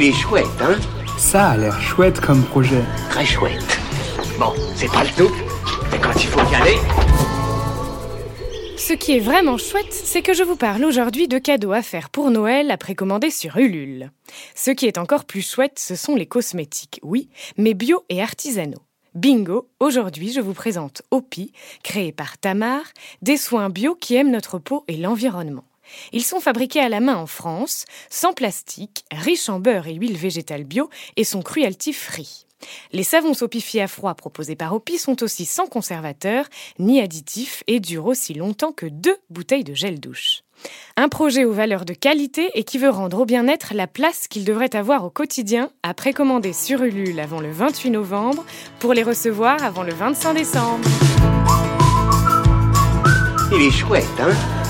[0.00, 0.78] Il est chouette, hein
[1.16, 2.84] Ça a l'air chouette comme projet.
[3.10, 3.80] Très chouette.
[4.38, 5.34] Bon, c'est pas le tout,
[5.90, 6.76] mais quand il faut y aller...
[8.76, 12.10] Ce qui est vraiment chouette, c'est que je vous parle aujourd'hui de cadeaux à faire
[12.10, 14.12] pour Noël à précommander sur Ulule.
[14.54, 18.84] Ce qui est encore plus chouette, ce sont les cosmétiques, oui, mais bio et artisanaux.
[19.16, 21.50] Bingo, aujourd'hui je vous présente Opi,
[21.82, 22.82] créé par Tamar,
[23.22, 25.64] des soins bio qui aiment notre peau et l'environnement.
[26.12, 30.16] Ils sont fabriqués à la main en France, sans plastique, riches en beurre et huile
[30.16, 32.46] végétale bio et sont cruelty free.
[32.92, 36.46] Les savons sopifiés à froid proposés par Opi sont aussi sans conservateur
[36.78, 40.42] ni additifs et durent aussi longtemps que deux bouteilles de gel douche.
[40.96, 44.44] Un projet aux valeurs de qualité et qui veut rendre au bien-être la place qu'il
[44.44, 48.44] devrait avoir au quotidien à précommander sur Ulule avant le 28 novembre
[48.80, 50.88] pour les recevoir avant le 25 décembre.
[53.52, 54.57] Il est chouette, hein?